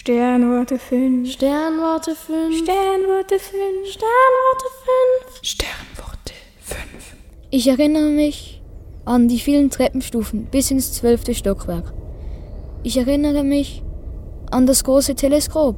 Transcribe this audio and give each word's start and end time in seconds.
Sternwarte 0.00 0.78
5. 0.78 1.30
Sternwarte 1.30 2.14
5. 2.14 2.56
Sternwarte 2.56 3.38
5. 3.38 3.86
Sternwarte 3.86 4.66
5. 5.28 5.40
Sternwarte 5.42 6.32
5. 6.62 7.16
Ich 7.50 7.68
erinnere 7.68 8.08
mich 8.08 8.62
an 9.04 9.28
die 9.28 9.38
vielen 9.38 9.68
Treppenstufen 9.68 10.46
bis 10.46 10.70
ins 10.70 10.94
zwölfte 10.94 11.34
Stockwerk. 11.34 11.92
Ich 12.82 12.96
erinnere 12.96 13.44
mich 13.44 13.82
an 14.50 14.64
das 14.64 14.84
große 14.84 15.16
Teleskop. 15.16 15.76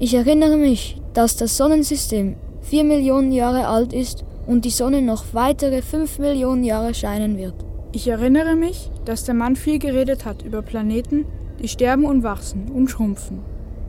Ich 0.00 0.12
erinnere 0.12 0.58
mich, 0.58 1.00
dass 1.14 1.38
das 1.38 1.56
Sonnensystem 1.56 2.36
vier 2.60 2.84
Millionen 2.84 3.32
Jahre 3.32 3.68
alt 3.68 3.94
ist 3.94 4.22
und 4.46 4.66
die 4.66 4.70
Sonne 4.70 5.00
noch 5.00 5.24
weitere 5.32 5.80
fünf 5.80 6.18
Millionen 6.18 6.62
Jahre 6.62 6.92
scheinen 6.92 7.38
wird. 7.38 7.54
Ich 7.92 8.06
erinnere 8.06 8.54
mich, 8.54 8.90
dass 9.06 9.24
der 9.24 9.34
Mann 9.34 9.56
viel 9.56 9.78
geredet 9.78 10.26
hat 10.26 10.42
über 10.42 10.60
Planeten, 10.60 11.24
die 11.64 11.68
sterben 11.68 12.04
und 12.04 12.22
wachsen 12.22 12.70
und 12.74 12.90
schrumpfen. 12.90 13.38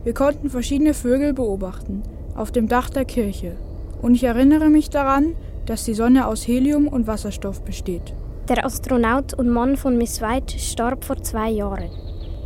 Wir 0.02 0.14
konnten 0.14 0.48
verschiedene 0.48 0.94
Vögel 0.94 1.34
beobachten, 1.34 2.02
auf 2.34 2.50
dem 2.50 2.68
Dach 2.68 2.88
der 2.88 3.04
Kirche. 3.04 3.52
Und 4.00 4.14
ich 4.14 4.24
erinnere 4.24 4.70
mich 4.70 4.88
daran, 4.88 5.34
dass 5.66 5.84
die 5.84 5.92
Sonne 5.92 6.26
aus 6.26 6.48
Helium 6.48 6.88
und 6.88 7.06
Wasserstoff 7.06 7.60
besteht. 7.60 8.14
Der 8.48 8.64
Astronaut 8.64 9.34
und 9.34 9.50
Mann 9.50 9.76
von 9.76 9.98
Miss 9.98 10.22
White 10.22 10.58
starb 10.58 11.04
vor 11.04 11.22
zwei 11.22 11.50
Jahren. 11.50 11.90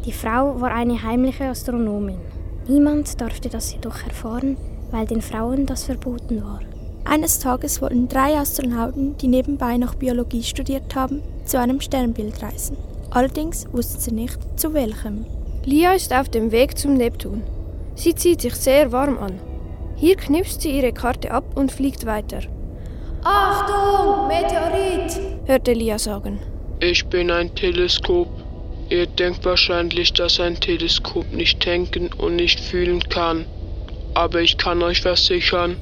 Die 0.04 0.10
Frau 0.10 0.60
war 0.60 0.72
eine 0.72 1.00
heimliche 1.00 1.44
Astronomin. 1.44 2.18
Niemand 2.66 3.20
durfte 3.20 3.50
das 3.50 3.72
jedoch 3.72 4.02
erfahren, 4.04 4.56
weil 4.90 5.06
den 5.06 5.22
Frauen 5.22 5.64
das 5.64 5.84
verboten 5.84 6.42
war. 6.42 6.58
Eines 7.04 7.38
Tages 7.38 7.80
wollten 7.80 8.08
drei 8.08 8.36
Astronauten, 8.36 9.16
die 9.18 9.28
nebenbei 9.28 9.76
noch 9.76 9.94
Biologie 9.94 10.42
studiert 10.42 10.96
haben, 10.96 11.22
zu 11.44 11.60
einem 11.60 11.80
Sternbild 11.80 12.42
reisen. 12.42 12.76
Allerdings 13.10 13.66
wussten 13.72 14.00
sie 14.00 14.12
nicht, 14.12 14.38
zu 14.56 14.72
welchem. 14.72 15.26
Lia 15.64 15.92
ist 15.92 16.12
auf 16.12 16.28
dem 16.28 16.52
Weg 16.52 16.78
zum 16.78 16.94
Neptun. 16.94 17.42
Sie 17.96 18.14
zieht 18.14 18.40
sich 18.40 18.54
sehr 18.54 18.92
warm 18.92 19.18
an. 19.18 19.40
Hier 19.96 20.16
knipst 20.16 20.62
sie 20.62 20.70
ihre 20.78 20.92
Karte 20.92 21.30
ab 21.32 21.44
und 21.56 21.72
fliegt 21.72 22.06
weiter. 22.06 22.40
Achtung, 23.24 24.28
Meteorit! 24.28 25.20
hörte 25.46 25.72
Lia 25.72 25.98
sagen. 25.98 26.38
Ich 26.78 27.04
bin 27.06 27.30
ein 27.30 27.54
Teleskop. 27.54 28.28
Ihr 28.88 29.06
denkt 29.06 29.44
wahrscheinlich, 29.44 30.12
dass 30.12 30.40
ein 30.40 30.58
Teleskop 30.58 31.30
nicht 31.32 31.64
denken 31.66 32.10
und 32.16 32.36
nicht 32.36 32.60
fühlen 32.60 33.00
kann. 33.08 33.44
Aber 34.14 34.40
ich 34.40 34.56
kann 34.56 34.82
euch 34.82 35.02
versichern, 35.02 35.76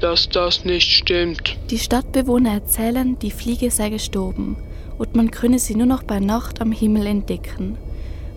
dass 0.00 0.28
das 0.28 0.64
nicht 0.64 0.90
stimmt. 0.90 1.56
Die 1.70 1.78
Stadtbewohner 1.78 2.54
erzählen, 2.54 3.18
die 3.20 3.30
Fliege 3.30 3.70
sei 3.70 3.88
gestorben 3.88 4.56
und 4.98 5.14
man 5.14 5.30
könne 5.30 5.58
sie 5.58 5.74
nur 5.74 5.86
noch 5.86 6.02
bei 6.02 6.20
Nacht 6.20 6.60
am 6.60 6.72
Himmel 6.72 7.06
entdecken. 7.06 7.78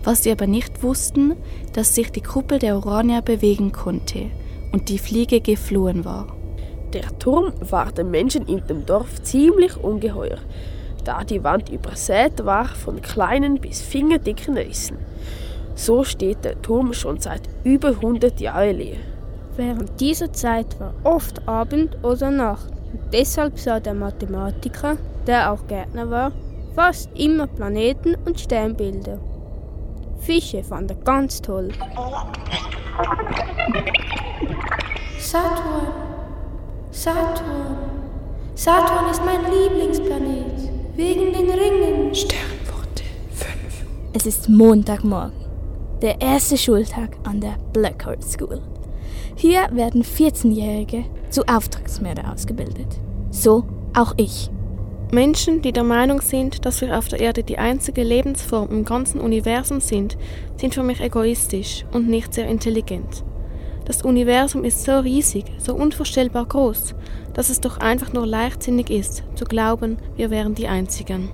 Was 0.04 0.22
sie 0.22 0.32
aber 0.32 0.46
nicht 0.46 0.82
wussten, 0.82 1.34
dass 1.72 1.94
sich 1.94 2.12
die 2.12 2.22
Kuppel 2.22 2.58
der 2.58 2.76
Urania 2.76 3.20
bewegen 3.20 3.72
konnte 3.72 4.30
und 4.72 4.88
die 4.88 4.98
Fliege 4.98 5.40
geflohen 5.40 6.04
war. 6.04 6.28
Der 6.92 7.18
Turm 7.18 7.52
war 7.60 7.90
den 7.92 8.10
Menschen 8.10 8.46
in 8.46 8.64
dem 8.66 8.86
Dorf 8.86 9.22
ziemlich 9.22 9.76
ungeheuer, 9.76 10.38
da 11.04 11.24
die 11.24 11.42
Wand 11.42 11.68
übersät 11.68 12.44
war 12.44 12.66
von 12.66 13.02
kleinen 13.02 13.60
bis 13.60 13.82
fingerdicken 13.82 14.56
Rissen. 14.56 14.98
So 15.74 16.04
steht 16.04 16.44
der 16.44 16.62
Turm 16.62 16.92
schon 16.92 17.20
seit 17.20 17.42
über 17.64 17.88
100 17.88 18.40
Jahren 18.40 18.76
leer. 18.76 18.98
Während 19.56 20.00
dieser 20.00 20.32
Zeit 20.32 20.78
war 20.80 20.94
oft 21.04 21.46
Abend 21.48 22.02
oder 22.02 22.30
Nacht 22.30 22.70
und 22.92 23.00
deshalb 23.12 23.58
sah 23.58 23.80
der 23.80 23.94
Mathematiker, 23.94 24.96
der 25.26 25.52
auch 25.52 25.66
Gärtner 25.66 26.10
war, 26.10 26.32
fast 26.76 27.08
immer 27.14 27.46
Planeten 27.46 28.14
und 28.26 28.38
Sternbilder. 28.38 29.18
Fische 30.18 30.62
fand 30.62 30.90
er 30.90 30.96
ganz 30.98 31.40
toll. 31.40 31.70
Saturn. 35.18 35.86
Saturn. 36.90 37.76
Saturn 38.54 39.10
ist 39.10 39.22
mein 39.24 39.40
Lieblingsplanet. 39.50 40.70
Wegen 40.94 41.32
den 41.32 41.50
Ringen. 41.50 42.14
Sternworte 42.14 43.04
5. 43.32 43.86
Es 44.12 44.26
ist 44.26 44.48
Montagmorgen, 44.48 45.32
der 46.02 46.20
erste 46.20 46.56
Schultag 46.56 47.16
an 47.24 47.40
der 47.40 47.56
Blackhart 47.72 48.22
School. 48.24 48.62
Hier 49.34 49.68
werden 49.72 50.02
14-Jährige 50.02 51.04
zu 51.30 51.42
Auftragsmörder 51.46 52.32
ausgebildet. 52.32 52.98
So 53.30 53.64
auch 53.94 54.14
ich. 54.16 54.50
Menschen, 55.12 55.62
die 55.62 55.72
der 55.72 55.84
Meinung 55.84 56.20
sind, 56.20 56.66
dass 56.66 56.80
wir 56.80 56.98
auf 56.98 57.06
der 57.06 57.20
Erde 57.20 57.44
die 57.44 57.58
einzige 57.58 58.02
Lebensform 58.02 58.70
im 58.70 58.84
ganzen 58.84 59.20
Universum 59.20 59.80
sind, 59.80 60.18
sind 60.56 60.74
für 60.74 60.82
mich 60.82 61.00
egoistisch 61.00 61.84
und 61.92 62.08
nicht 62.08 62.34
sehr 62.34 62.48
intelligent. 62.48 63.22
Das 63.84 64.02
Universum 64.02 64.64
ist 64.64 64.82
so 64.82 64.98
riesig, 64.98 65.44
so 65.58 65.74
unvorstellbar 65.74 66.46
groß, 66.46 66.96
dass 67.34 67.50
es 67.50 67.60
doch 67.60 67.78
einfach 67.78 68.12
nur 68.12 68.26
leichtsinnig 68.26 68.90
ist, 68.90 69.22
zu 69.36 69.44
glauben, 69.44 69.98
wir 70.16 70.30
wären 70.30 70.56
die 70.56 70.66
Einzigen. 70.66 71.30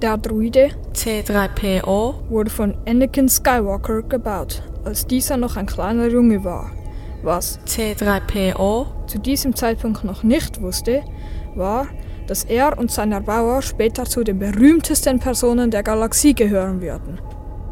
Der 0.00 0.16
Druide 0.16 0.70
C3PO 0.94 2.30
wurde 2.30 2.48
von 2.48 2.74
Anakin 2.86 3.28
Skywalker 3.28 4.00
gebaut, 4.00 4.62
als 4.82 5.06
dieser 5.06 5.36
noch 5.36 5.58
ein 5.58 5.66
kleiner 5.66 6.08
Junge 6.08 6.42
war. 6.42 6.72
Was 7.22 7.60
C3PO 7.66 9.06
zu 9.06 9.18
diesem 9.18 9.54
Zeitpunkt 9.54 10.04
noch 10.04 10.22
nicht 10.22 10.62
wusste, 10.62 11.02
war, 11.54 11.86
dass 12.30 12.44
er 12.44 12.78
und 12.78 12.92
sein 12.92 13.10
Erbauer 13.10 13.60
später 13.60 14.04
zu 14.04 14.22
den 14.22 14.38
berühmtesten 14.38 15.18
Personen 15.18 15.72
der 15.72 15.82
Galaxie 15.82 16.32
gehören 16.32 16.80
würden. 16.80 17.20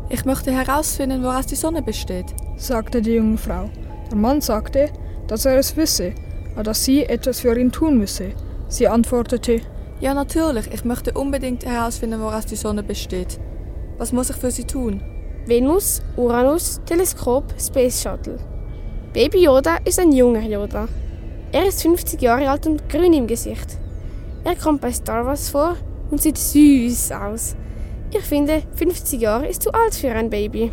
Ich 0.08 0.24
möchte 0.24 0.50
herausfinden, 0.50 1.22
woraus 1.22 1.46
die 1.46 1.54
Sonne 1.54 1.80
besteht, 1.80 2.34
sagte 2.56 3.00
die 3.00 3.12
junge 3.12 3.38
Frau. 3.38 3.70
Der 4.10 4.16
Mann 4.16 4.40
sagte, 4.40 4.90
dass 5.28 5.44
er 5.44 5.58
es 5.58 5.76
wisse, 5.76 6.12
aber 6.54 6.64
dass 6.64 6.84
sie 6.84 7.04
etwas 7.04 7.38
für 7.38 7.56
ihn 7.56 7.70
tun 7.70 7.98
müsse. 7.98 8.32
Sie 8.66 8.88
antwortete, 8.88 9.60
Ja, 10.00 10.12
natürlich, 10.12 10.66
ich 10.74 10.84
möchte 10.84 11.12
unbedingt 11.12 11.64
herausfinden, 11.64 12.20
woraus 12.20 12.46
die 12.46 12.56
Sonne 12.56 12.82
besteht. 12.82 13.38
Was 13.96 14.10
muss 14.10 14.30
ich 14.30 14.36
für 14.36 14.50
sie 14.50 14.64
tun? 14.64 15.00
Venus, 15.46 16.02
Uranus, 16.16 16.80
Teleskop, 16.84 17.44
Space 17.60 18.02
Shuttle. 18.02 18.40
Baby 19.12 19.44
Yoda 19.44 19.76
ist 19.84 20.00
ein 20.00 20.10
junger 20.10 20.42
Yoda. 20.42 20.88
Er 21.52 21.68
ist 21.68 21.82
50 21.82 22.20
Jahre 22.20 22.50
alt 22.50 22.66
und 22.66 22.88
grün 22.88 23.12
im 23.12 23.28
Gesicht. 23.28 23.78
Er 24.48 24.56
kommt 24.56 24.80
bei 24.80 24.90
Star 24.90 25.26
Wars 25.26 25.50
vor 25.50 25.76
und 26.10 26.22
sieht 26.22 26.38
süß 26.38 27.12
aus. 27.12 27.54
Ich 28.10 28.24
finde, 28.24 28.62
50 28.76 29.20
Jahre 29.20 29.46
ist 29.46 29.60
zu 29.60 29.70
alt 29.74 29.94
für 29.94 30.10
ein 30.10 30.30
Baby. 30.30 30.72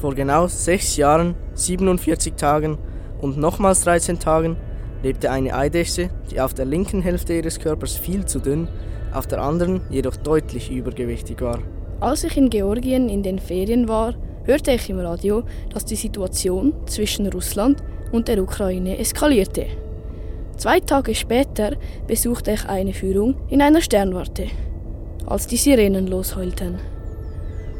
Vor 0.00 0.14
genau 0.14 0.46
sechs 0.46 0.96
Jahren, 0.96 1.34
47 1.52 2.32
Tagen 2.36 2.78
und 3.20 3.36
nochmals 3.36 3.82
13 3.82 4.20
Tagen 4.20 4.56
lebte 5.02 5.30
eine 5.30 5.54
Eidechse, 5.54 6.08
die 6.30 6.40
auf 6.40 6.54
der 6.54 6.64
linken 6.64 7.02
Hälfte 7.02 7.34
ihres 7.34 7.60
Körpers 7.60 7.94
viel 7.94 8.24
zu 8.24 8.38
dünn, 8.38 8.68
auf 9.12 9.26
der 9.26 9.42
anderen 9.42 9.82
jedoch 9.90 10.16
deutlich 10.16 10.70
übergewichtig 10.70 11.42
war. 11.42 11.58
Als 12.00 12.24
ich 12.24 12.38
in 12.38 12.48
Georgien 12.48 13.10
in 13.10 13.22
den 13.22 13.38
Ferien 13.38 13.86
war, 13.86 14.14
hörte 14.44 14.70
ich 14.70 14.88
im 14.88 14.98
Radio, 14.98 15.42
dass 15.74 15.84
die 15.84 15.96
Situation 15.96 16.72
zwischen 16.86 17.26
Russland 17.26 17.82
und 18.12 18.28
der 18.28 18.42
Ukraine 18.42 18.96
eskalierte. 18.96 19.66
Zwei 20.60 20.78
Tage 20.78 21.14
später 21.14 21.72
besuchte 22.06 22.50
ich 22.50 22.68
eine 22.68 22.92
Führung 22.92 23.34
in 23.48 23.62
einer 23.62 23.80
Sternwarte, 23.80 24.48
als 25.24 25.46
die 25.46 25.56
Sirenen 25.56 26.06
losheulten. 26.06 26.78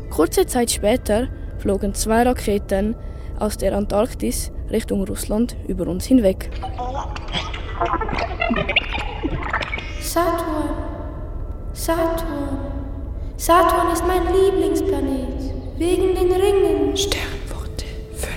Kurze 0.09 0.47
Zeit 0.47 0.71
später 0.71 1.29
flogen 1.59 1.93
zwei 1.93 2.23
Raketen 2.23 2.97
aus 3.39 3.59
der 3.59 3.77
Antarktis 3.77 4.51
Richtung 4.71 5.05
Russland 5.05 5.57
über 5.69 5.87
uns 5.89 6.07
hinweg. 6.07 6.49
Saturn. 10.01 10.71
Saturn. 11.75 12.59
Saturn 13.37 13.93
ist 13.93 14.07
mein 14.07 14.23
Lieblingsplanet. 14.33 15.53
Wegen 15.77 16.15
den 16.15 16.33
Ringen. 16.33 16.97
Sternworte 16.97 17.85
5. 18.15 18.33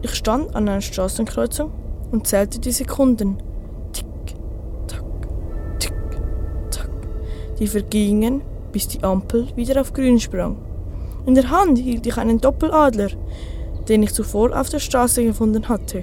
Ich 0.00 0.14
stand 0.14 0.56
an 0.56 0.66
einer 0.66 0.80
Straßenkreuzung 0.80 1.70
und 2.10 2.26
zählte 2.26 2.58
die 2.58 2.72
Sekunden. 2.72 3.49
Die 7.60 7.66
vergingen, 7.66 8.42
bis 8.72 8.88
die 8.88 9.02
Ampel 9.04 9.46
wieder 9.54 9.80
auf 9.80 9.92
grün 9.92 10.18
sprang. 10.18 10.56
In 11.26 11.34
der 11.34 11.50
Hand 11.50 11.78
hielt 11.78 12.06
ich 12.06 12.16
einen 12.16 12.40
Doppeladler, 12.40 13.10
den 13.88 14.02
ich 14.02 14.14
zuvor 14.14 14.58
auf 14.58 14.70
der 14.70 14.78
Straße 14.78 15.22
gefunden 15.22 15.68
hatte. 15.68 16.02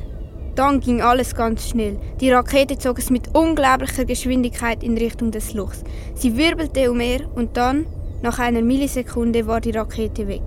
Dann 0.56 0.80
ging 0.80 1.02
alles 1.02 1.36
ganz 1.36 1.68
schnell. 1.70 1.98
Die 2.20 2.32
Rakete 2.32 2.78
zog 2.78 3.00
es 3.00 3.10
mit 3.10 3.36
unglaublicher 3.36 4.06
Geschwindigkeit 4.06 4.84
in 4.84 4.98
Richtung 4.98 5.32
des 5.32 5.54
Lochs. 5.54 5.84
Sie 6.16 6.38
wirbelte 6.38 6.90
umher 6.92 7.22
und 7.36 7.58
dann, 7.58 7.86
nach 8.22 8.40
einer 8.40 8.62
Millisekunde, 8.62 9.46
war 9.46 9.62
die 9.62 9.72
Rakete 9.72 10.28
weg. 10.28 10.42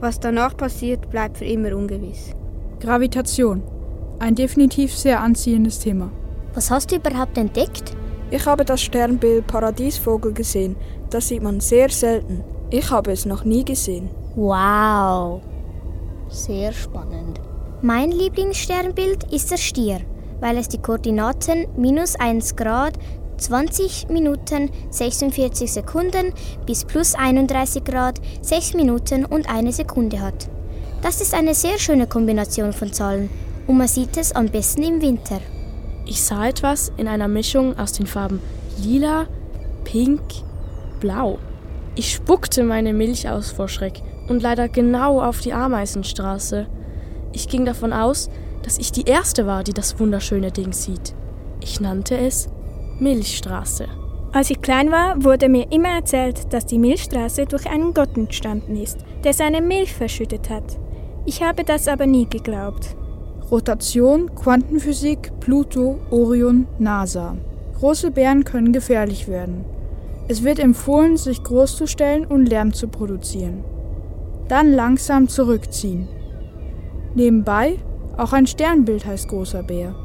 Was 0.00 0.20
danach 0.20 0.56
passiert, 0.56 1.10
bleibt 1.10 1.38
für 1.38 1.44
immer 1.44 1.76
ungewiss. 1.76 2.30
Gravitation. 2.80 3.62
Ein 4.18 4.34
definitiv 4.34 4.96
sehr 4.96 5.20
anziehendes 5.20 5.80
Thema. 5.80 6.10
Was 6.54 6.70
hast 6.70 6.90
du 6.90 6.96
überhaupt 6.96 7.36
entdeckt? 7.36 7.94
Ich 8.32 8.46
habe 8.46 8.64
das 8.64 8.80
Sternbild 8.80 9.48
Paradiesvogel 9.48 10.32
gesehen. 10.32 10.76
Das 11.10 11.26
sieht 11.28 11.42
man 11.42 11.58
sehr 11.58 11.88
selten. 11.90 12.44
Ich 12.70 12.88
habe 12.90 13.10
es 13.10 13.26
noch 13.26 13.44
nie 13.44 13.64
gesehen. 13.64 14.08
Wow. 14.36 15.42
Sehr 16.28 16.72
spannend. 16.72 17.40
Mein 17.82 18.12
Lieblingssternbild 18.12 19.32
ist 19.32 19.50
der 19.50 19.56
Stier, 19.56 20.00
weil 20.38 20.58
es 20.58 20.68
die 20.68 20.80
Koordinaten 20.80 21.66
minus 21.76 22.14
1 22.14 22.54
Grad, 22.54 22.96
20 23.38 24.10
Minuten 24.10 24.70
46 24.90 25.72
Sekunden 25.72 26.32
bis 26.66 26.84
plus 26.84 27.16
31 27.16 27.82
Grad 27.82 28.20
6 28.42 28.74
Minuten 28.74 29.24
und 29.24 29.52
eine 29.52 29.72
Sekunde 29.72 30.20
hat. 30.20 30.48
Das 31.02 31.20
ist 31.20 31.34
eine 31.34 31.54
sehr 31.54 31.78
schöne 31.78 32.06
Kombination 32.06 32.72
von 32.72 32.92
Zahlen 32.92 33.28
und 33.66 33.76
man 33.76 33.88
sieht 33.88 34.16
es 34.16 34.30
am 34.32 34.46
besten 34.46 34.84
im 34.84 35.02
Winter. 35.02 35.40
Ich 36.06 36.22
sah 36.22 36.48
etwas 36.48 36.92
in 36.96 37.08
einer 37.08 37.28
Mischung 37.28 37.78
aus 37.78 37.92
den 37.92 38.06
Farben 38.06 38.40
lila, 38.82 39.26
pink, 39.84 40.20
blau. 41.00 41.38
Ich 41.94 42.12
spuckte 42.12 42.62
meine 42.62 42.92
Milch 42.92 43.28
aus 43.28 43.50
vor 43.50 43.68
Schreck 43.68 44.02
und 44.28 44.42
leider 44.42 44.68
genau 44.68 45.20
auf 45.20 45.40
die 45.40 45.52
Ameisenstraße. 45.52 46.66
Ich 47.32 47.48
ging 47.48 47.64
davon 47.64 47.92
aus, 47.92 48.30
dass 48.62 48.78
ich 48.78 48.92
die 48.92 49.04
Erste 49.04 49.46
war, 49.46 49.64
die 49.64 49.72
das 49.72 49.98
wunderschöne 49.98 50.52
Ding 50.52 50.72
sieht. 50.72 51.14
Ich 51.60 51.80
nannte 51.80 52.16
es 52.16 52.48
Milchstraße. 52.98 53.86
Als 54.32 54.50
ich 54.50 54.60
klein 54.60 54.92
war, 54.92 55.24
wurde 55.24 55.48
mir 55.48 55.72
immer 55.72 55.88
erzählt, 55.88 56.52
dass 56.52 56.66
die 56.66 56.78
Milchstraße 56.78 57.46
durch 57.46 57.68
einen 57.68 57.94
Gott 57.94 58.16
entstanden 58.16 58.76
ist, 58.76 58.98
der 59.24 59.32
seine 59.32 59.60
Milch 59.60 59.92
verschüttet 59.92 60.48
hat. 60.50 60.78
Ich 61.26 61.42
habe 61.42 61.64
das 61.64 61.88
aber 61.88 62.06
nie 62.06 62.28
geglaubt. 62.28 62.96
Rotation, 63.50 64.32
Quantenphysik, 64.36 65.32
Pluto, 65.40 65.98
Orion, 66.10 66.68
NASA. 66.78 67.36
Große 67.78 68.12
Bären 68.12 68.44
können 68.44 68.72
gefährlich 68.72 69.26
werden. 69.26 69.64
Es 70.28 70.44
wird 70.44 70.60
empfohlen, 70.60 71.16
sich 71.16 71.42
groß 71.42 71.76
zu 71.76 71.88
stellen 71.88 72.24
und 72.26 72.46
Lärm 72.46 72.72
zu 72.72 72.86
produzieren. 72.86 73.64
Dann 74.46 74.72
langsam 74.72 75.28
zurückziehen. 75.28 76.06
Nebenbei, 77.16 77.78
auch 78.16 78.32
ein 78.32 78.46
Sternbild 78.46 79.04
heißt 79.04 79.28
großer 79.28 79.64
Bär. 79.64 79.96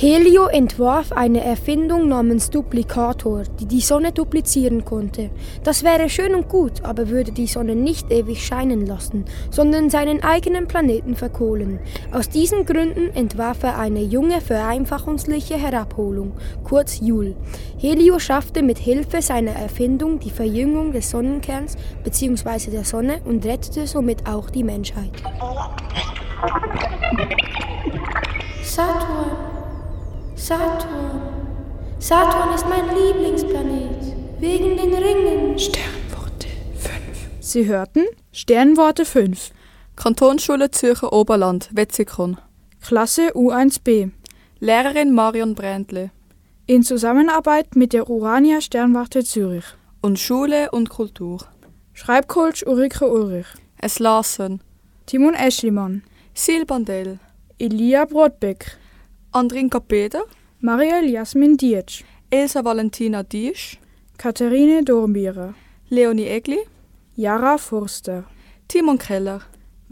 Helio 0.00 0.46
entwarf 0.46 1.10
eine 1.10 1.42
Erfindung 1.42 2.06
namens 2.06 2.50
Duplikator, 2.50 3.42
die 3.58 3.66
die 3.66 3.80
Sonne 3.80 4.12
duplizieren 4.12 4.84
konnte. 4.84 5.30
Das 5.64 5.82
wäre 5.82 6.08
schön 6.08 6.36
und 6.36 6.48
gut, 6.48 6.84
aber 6.84 7.08
würde 7.08 7.32
die 7.32 7.48
Sonne 7.48 7.74
nicht 7.74 8.12
ewig 8.12 8.46
scheinen 8.46 8.86
lassen, 8.86 9.24
sondern 9.50 9.90
seinen 9.90 10.22
eigenen 10.22 10.68
Planeten 10.68 11.16
verkohlen. 11.16 11.80
Aus 12.12 12.28
diesen 12.28 12.64
Gründen 12.64 13.10
entwarf 13.12 13.64
er 13.64 13.76
eine 13.76 14.00
junge 14.00 14.40
vereinfachungsliche 14.40 15.56
Herabholung, 15.56 16.34
kurz 16.62 17.00
Joule. 17.00 17.34
Helio 17.76 18.20
schaffte 18.20 18.62
mit 18.62 18.78
Hilfe 18.78 19.20
seiner 19.20 19.56
Erfindung 19.56 20.20
die 20.20 20.30
Verjüngung 20.30 20.92
des 20.92 21.10
Sonnenkerns 21.10 21.74
bzw. 22.04 22.70
der 22.70 22.84
Sonne 22.84 23.20
und 23.24 23.44
rettete 23.44 23.88
somit 23.88 24.28
auch 24.28 24.48
die 24.48 24.62
Menschheit. 24.62 25.10
Saturn. 28.62 29.57
Saturn. 30.38 31.20
Saturn 31.98 32.54
ist 32.54 32.64
mein 32.68 32.94
Lieblingsplanet. 32.96 34.14
Wegen 34.38 34.76
den 34.76 34.94
Ringen. 34.94 35.58
Sternworte 35.58 36.46
5. 36.76 36.92
Sie 37.40 37.66
hörten 37.66 38.04
Sternworte 38.30 39.04
5. 39.04 39.50
Kantonsschule 39.96 40.70
Zürcher 40.70 41.12
Oberland, 41.12 41.70
Wetzikon. 41.72 42.38
Klasse 42.80 43.32
U1b. 43.34 44.12
Lehrerin 44.60 45.12
Marion 45.12 45.56
Brändle. 45.56 46.12
In 46.66 46.84
Zusammenarbeit 46.84 47.74
mit 47.74 47.92
der 47.92 48.08
Urania 48.08 48.60
Sternwarte 48.60 49.24
Zürich. 49.24 49.64
Und 50.02 50.20
Schule 50.20 50.70
und 50.70 50.88
Kultur. 50.88 51.40
Schreibcoach 51.94 52.64
Ulrike 52.64 53.10
Ulrich. 53.10 53.48
Es 53.76 53.98
lasen. 53.98 54.62
Timon 55.06 55.34
Eschlimann. 55.34 56.04
Sil 56.38 56.62
Bandel. 56.64 57.18
Elia 57.58 58.04
Brodbeck. 58.04 58.78
Andrinka 59.38 59.78
Peter. 59.78 60.22
Mariel 60.60 61.08
Jasmin 61.08 61.56
Dietsch. 61.56 62.02
Elsa 62.28 62.64
Valentina 62.64 63.22
Diesch. 63.22 63.78
Katharine 64.16 64.82
Dornbierer. 64.82 65.54
Leonie 65.90 66.26
Egli. 66.26 66.58
Jara 67.14 67.56
Forster. 67.56 68.24
Timon 68.66 68.98
Keller. 68.98 69.42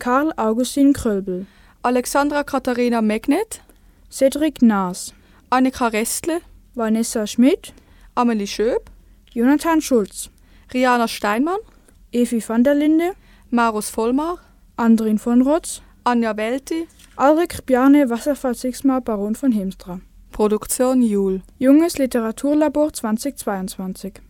Karl 0.00 0.32
Augustin 0.36 0.92
Krölbel. 0.92 1.46
Alexandra 1.84 2.42
Katharina 2.42 3.00
Megnet. 3.00 3.60
Cedric 4.10 4.62
Naas. 4.62 5.14
Annika 5.48 5.92
Restle. 5.92 6.40
Vanessa 6.74 7.24
Schmidt. 7.28 7.72
Amelie 8.16 8.48
Schöb. 8.48 8.90
Jonathan 9.32 9.80
Schulz. 9.80 10.28
Riana 10.74 11.06
Steinmann. 11.06 11.60
Evi 12.12 12.42
van 12.48 12.64
der 12.64 12.74
Linde. 12.74 13.12
Marus 13.50 13.90
Vollmar. 13.90 14.38
Andrin 14.76 15.20
von 15.20 15.42
Rotz. 15.42 15.82
Anja 16.02 16.36
Welti. 16.36 16.88
Alrik 17.18 17.64
Bjarne 17.64 18.10
Wasserfall 18.10 18.54
Sixma 18.54 19.00
Baron 19.00 19.34
von 19.36 19.50
Hemstra. 19.50 20.00
Produktion 20.32 21.00
Jul. 21.00 21.40
Junges 21.58 21.96
Literaturlabor 21.96 22.92
2022. 22.92 24.20